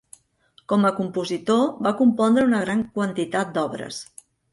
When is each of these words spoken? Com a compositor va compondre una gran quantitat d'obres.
Com 0.71 0.85
a 0.87 0.91
compositor 0.99 1.61
va 1.87 1.91
compondre 1.99 2.45
una 2.47 2.61
gran 2.63 2.81
quantitat 2.97 3.53
d'obres. 3.59 4.01